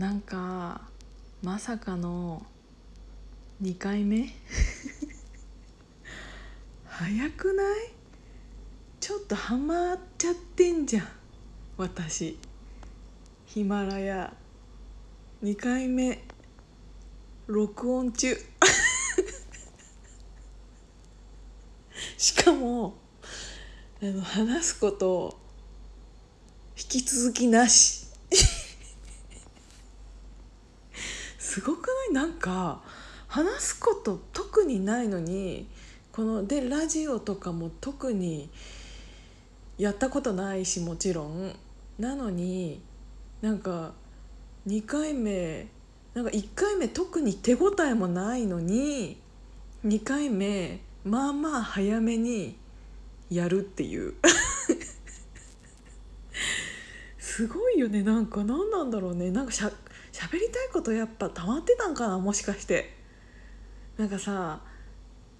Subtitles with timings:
[0.00, 0.80] なんか
[1.42, 2.46] まさかの
[3.62, 4.34] 2回目？
[6.88, 7.92] 早くない？
[8.98, 11.08] ちょっとハマっちゃってんじゃん。
[11.76, 12.38] 私。
[13.44, 14.34] ヒマラヤ。
[15.42, 16.24] 2回目。
[17.46, 18.34] 録音中。
[22.16, 22.94] しかも
[24.00, 25.38] あの話すこと
[26.74, 27.99] 引き続きなし。
[31.50, 32.24] すごくない？
[32.26, 32.80] なんか
[33.26, 35.66] 話すこと特にないのに
[36.12, 38.48] このでラジオとかも特に
[39.76, 41.52] やったことないしもちろん。
[41.98, 42.80] なのに
[43.42, 43.94] なんか
[44.68, 45.66] 2回目
[46.14, 49.16] なんか1回目特に手応えもないのに
[49.84, 52.54] 2回目まあまあ早めに
[53.28, 54.14] やるっていう。
[57.18, 58.04] すごいよね。
[58.04, 59.32] なんか何なんだろうね。
[59.32, 59.72] なんかしゃ
[60.20, 62.94] 喋りたいことやっぱ溜まってたんかなもしかして。
[63.96, 64.60] なんかさ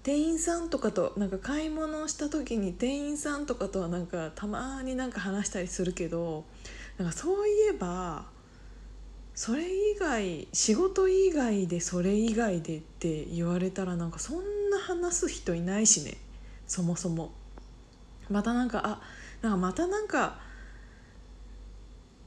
[0.03, 6.45] 店員さんとかとなんか買い物した時に店員さんとかとはなんかたまになんか話したりするけど
[6.97, 8.25] なんかそういえば
[9.35, 16.17] それ以外仕事以外でそれ以外でって言われたらなんかそんな話す人いないしね。
[16.67, 17.31] そもそも。
[18.29, 19.01] またなんかあ
[19.41, 20.39] なんかまたなんか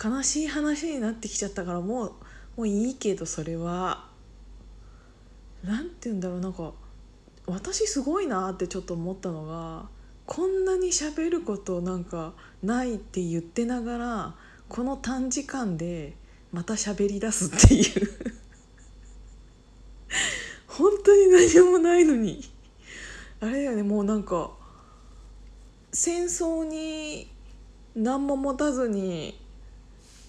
[0.03, 2.13] 悲しい話になってきちゃったからもう
[2.57, 4.09] もういいけどそれは。
[5.63, 6.41] なんて言うんだろう。
[6.41, 6.73] なんか
[7.47, 9.89] 私すごいなってちょっと思ったのが
[10.27, 14.35] こんなに喋ることなんかないって言ってながら
[14.69, 16.15] この短時間で
[16.53, 18.11] また喋り出すっていう。
[20.67, 22.43] 本当に何もないのに。
[23.41, 23.83] あれやね。
[23.83, 24.51] もうなんか
[25.93, 27.31] 戦争に
[27.95, 29.41] 何も持たずに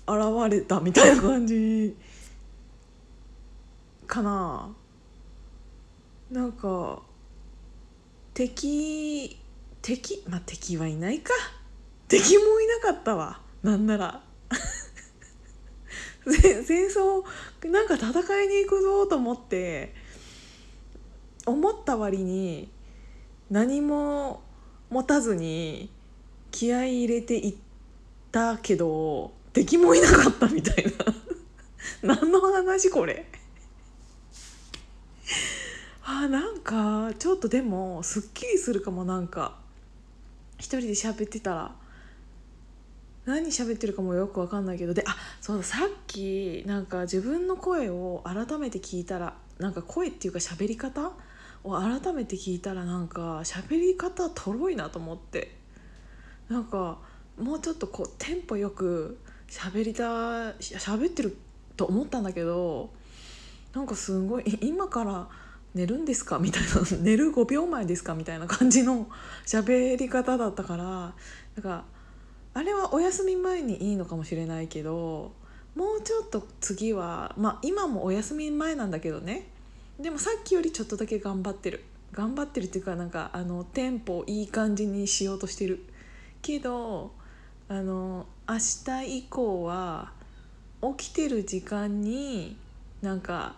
[0.08, 1.96] 現れたみたいな感じ
[4.06, 4.70] かな。
[6.32, 7.02] なんか
[8.34, 9.38] 敵
[9.82, 11.34] 敵まあ敵はいないか。
[12.08, 13.42] 敵もいなかったわ。
[13.64, 14.22] なんなら。
[16.26, 17.24] 戦争
[17.68, 19.94] なんか戦いに行くぞと思って
[21.46, 22.70] 思った割に
[23.52, 24.42] 何も
[24.90, 25.90] 持たずに
[26.50, 27.56] 気合い入れていっ
[28.32, 30.92] たけど敵もいなかったみたいな。
[32.16, 33.26] 何の話これ。
[36.04, 39.58] あなんかちょっとでもすっきりするかもなんか。
[40.58, 41.76] 一人で喋ってたら。
[43.24, 44.94] 何喋ってるかもよく分かんないけど。
[44.94, 51.14] であそうださっきなんか自分の声を改めて聞いたらなんか声っていうか喋り方
[51.64, 55.56] を改めて聞いたらなんか喋り方とろいなと思って。
[56.50, 57.00] なんか
[57.40, 59.18] もうちょっとこうテンポよく
[59.50, 61.38] 喋りた喋ってる
[61.78, 62.90] と思ったんだけど
[63.74, 65.28] なんかすごい今から
[65.74, 66.40] 寝るんですか？
[66.40, 66.70] みたいな。
[67.04, 68.16] 寝る5秒前ですか？
[68.16, 69.08] みたいな感じの
[69.46, 71.14] 喋り方だったからな
[71.60, 71.84] んか
[72.54, 75.34] あれはお休み前にいいのかもしれないけど
[75.76, 79.50] もうちょっと次はまあ今もお休み前なんだけどね。
[80.00, 81.84] でもさっきよりちょっとだけ頑張ってる。
[82.14, 85.84] 頑張ってるっていうかなんかあのテンポいい感じにしようとしてる
[86.42, 87.12] けど
[87.68, 88.56] あの明
[88.86, 90.12] 日以降は
[90.98, 92.56] 起きてる時間に
[93.02, 93.56] なんか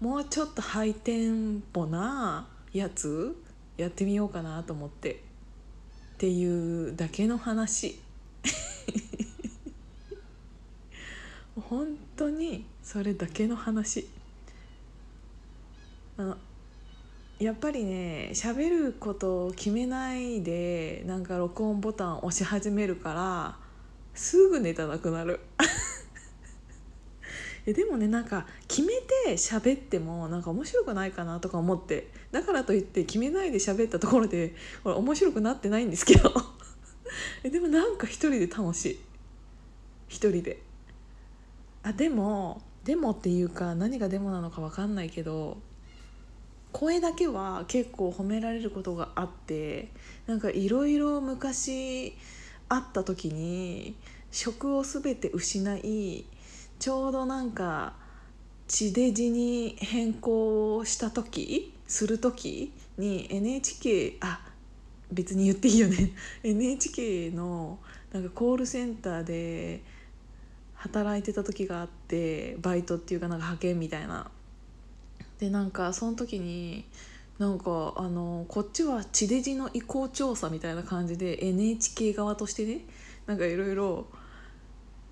[0.00, 3.36] もうちょっとハイテンポなやつ
[3.76, 5.32] やってみようかなと思って。
[6.22, 7.98] っていうだけの話。
[11.68, 14.06] 本当にそれだけの話。
[16.16, 16.36] あの
[17.42, 23.56] やっぱりね喋ることを決めないでなんか録音ボタン押し始めるから
[24.14, 25.40] すぐネタなくなる。
[27.66, 28.92] でもねなんか決め
[29.26, 34.54] て喋ってもなんか面白くないかなとか思ってだからといって決めないで喋ったところで
[34.84, 36.32] これ面白くなってないんですけど。
[37.42, 39.00] でもなんか一人で楽しい。
[40.06, 40.62] 一人で。
[41.82, 45.60] あでもでもっていうか何がでもなのか分かんないけど
[46.72, 49.88] 声だけは結構褒められることがあって
[50.26, 52.16] なんかいろいろ昔
[52.68, 53.94] 会った時に
[54.30, 56.24] 職を全て失い
[56.78, 57.94] ちょうどなんか
[58.66, 64.40] 地デジに変更した時する時に NHK あ
[65.12, 67.78] 別に言っていいよね NHK の
[68.12, 69.82] なんかコールセンターで
[70.74, 74.30] 働いてた時があってバイトっていうかなんか派遣みたいな。
[75.42, 76.84] でなんかその時に
[77.40, 82.82] なんかあのこっちは地デジの移行調査みたいな感じで NHK 側としてね
[83.26, 84.06] なんかいろいろ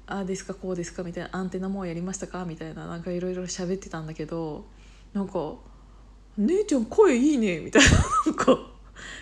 [0.06, 4.66] ああですかこうですかみたいなアンテナもうやりましたかみたいななんかいろいろ喋ってたんだけど
[5.14, 5.54] なんか
[6.38, 7.88] 「姉ちゃん声いいね」みたいな
[8.26, 8.56] なんか。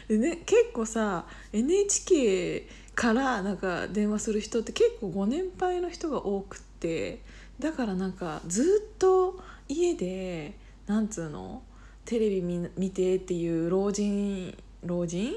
[0.09, 1.25] で、ね、結構さ
[1.55, 7.23] NHK からなんか電話する人って結構ご年配の人が多くって
[7.59, 11.63] だからなんかずっと家でなんつうの？
[12.05, 15.35] テレビ見てっていう老人老人？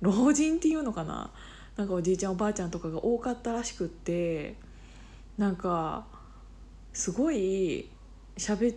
[0.00, 1.30] 老人っていうのかな？
[1.76, 4.54] なんかおじいちゃんおばあちゃんとかが多かったらしくって
[5.36, 6.06] なんか
[6.92, 7.90] すごい
[8.36, 8.76] 喋っ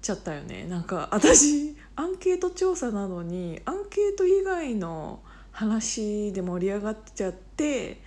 [0.00, 0.64] ちゃったよね。
[0.64, 5.20] なんか私アンケート調査なのにアンケート以外の
[5.52, 8.00] 話で盛り上がっちゃって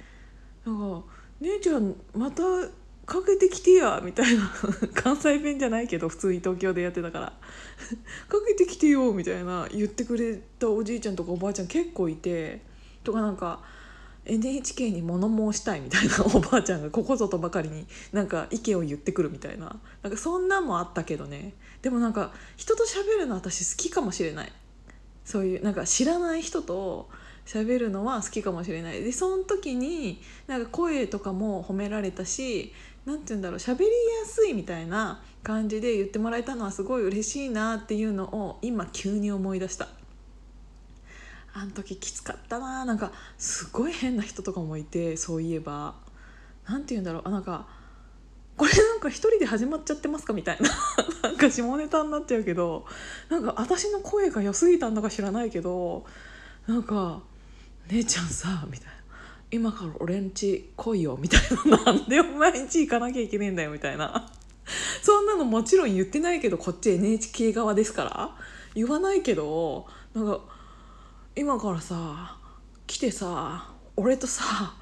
[0.66, 1.06] なんか
[1.40, 2.44] 「姉ちゃんまた
[3.12, 4.50] かけてきてや」みたいな
[4.96, 7.34] 関西弁じゃないけど普通に東京でやってたから
[8.30, 12.62] 「かけてきてよ」みたいな言ってくれたおじいちゃんとかおばあちゃん結構いて
[13.04, 13.62] とかなんか
[14.24, 19.78] NHK に物申したいみたいな おばあちゃんがここぞとばかりになんか意見を言ってくるみたいな。
[20.04, 21.54] なんかそんなんもあったけどね。
[21.82, 24.54] でもなんか人と喋るの私好きかもしれない。
[25.26, 27.10] そういうなんか知らない人と
[27.52, 29.04] 喋るのは好きかもしれない。
[29.04, 32.72] でその時になんか声とかも褒められたし
[33.06, 33.92] 何て言うんだろう喋りや
[34.26, 39.90] すいみたいな感じで言ってもらえたのはすごい嬉しいなっていうのを今急に思い出した。
[41.54, 42.86] あの時きつかったな。
[42.86, 45.96] なんかすごい変な人とかもいてそういえば。
[46.70, 47.22] 何て言うんだろう。
[47.26, 47.68] あなんか
[48.56, 50.70] これなんか一人で始まっちゃってますかみたいな。
[51.24, 52.86] なんか下ネタになっちゃうけど
[53.28, 56.06] なんか私の声が良すぎたんだか知らないけど
[56.66, 57.24] なんか
[57.90, 58.92] 「姉ちゃんさ」みたいな
[59.52, 64.30] 「今から俺んち来いよ」みたいな「なんでお前んち行かなきゃいけねえんだよ」みたいな。
[65.02, 68.36] そんなのもちろん言ってないけどこっち NHK 側ですから。
[68.74, 70.40] 言わないけどなんか
[71.36, 72.38] 今からさ
[72.88, 74.76] 来てさ俺とさ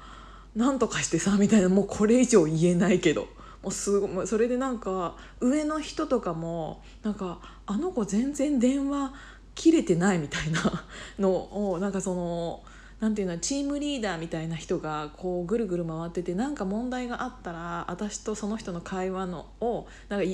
[0.54, 3.28] なんとかしてさみたいなもうこれ以上言えないけど。
[3.62, 9.12] もうすごいそれでなんか上の人とかもなんかあの子全然電話
[9.54, 10.86] 切れてないみたいな
[11.18, 12.62] のをなんかその
[13.00, 20.26] なんていうのチームリーダーみたいな人がこうぐるぐる回っててなんか問題があったら私とその人の会話のをなんか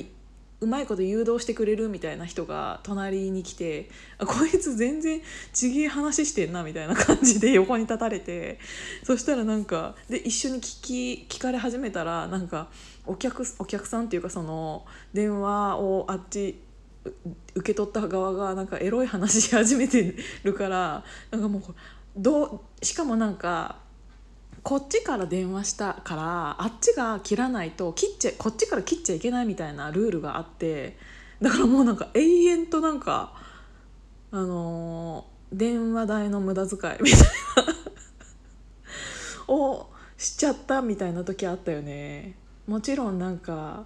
[0.59, 5.21] うまいこと誘導してくれるみたいな人が隣に来てあこいつ全然
[5.53, 8.59] ちげえ話してんなみたいな感じで横に立たれて
[9.03, 12.69] そしたらなんかで一緒に聞き聞かれ始めたらなんか
[13.05, 16.59] お客お客さんっていうかその電話をあっち
[17.55, 21.61] 受け取った側がなんかエロい話し始めてるからなんかもう
[22.17, 22.45] ど
[22.81, 23.77] うしかもなんか
[24.63, 30.97] こっちから電話したからあっちが切らないと切っちゃこっちから切っちゃいけないみたいなルールがあって
[31.41, 33.33] だからもうなんか永遠となんか
[34.31, 37.27] あのー、電話代の無駄遣いみたいな
[39.53, 39.87] を
[40.17, 42.35] しちゃったみたいな時あったよね。
[42.67, 43.85] もちろんなんか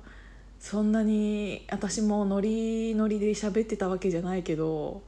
[0.59, 5.03] そんなに私もノリノリで喋ってたわけじゃないけど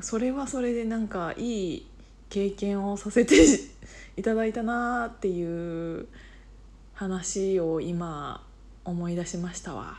[0.00, 1.86] それはそれでなんかいい
[2.34, 3.36] 経験をさせて
[4.18, 6.08] いただいたなっていう
[6.92, 8.44] 話を今
[8.84, 9.96] 思い出しましたわ。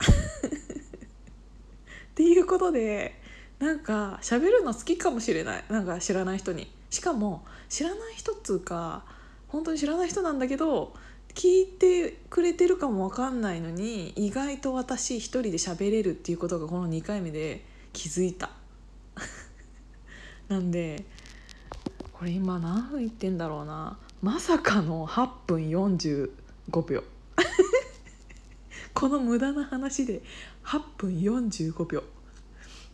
[0.00, 0.04] っ
[2.14, 3.20] ていうことで
[3.58, 5.64] なんか喋るの好きかもしれない。
[5.68, 6.72] なんか知らない人に。
[6.88, 9.04] しかも知らない人っつうか
[9.48, 10.94] 本当に知らない人なんだけど
[11.34, 17.62] 聞いてくれてるかも分かんないのに意外と私一人で喋れるっていうことがこの2回目で
[17.92, 18.50] 気づいた。
[20.48, 21.04] なんで
[22.14, 23.98] これ今何分いってんだろうな。
[24.22, 26.30] まさかの8分45
[26.88, 27.02] 秒。
[28.94, 30.22] この無駄な話で
[30.64, 32.04] 8分45秒。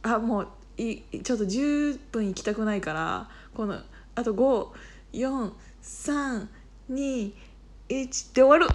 [0.03, 0.49] あもう
[0.79, 3.79] いちょっと10分いきたくないからこの
[4.15, 4.33] あと
[5.13, 7.33] 54321
[8.35, 8.67] で終わる。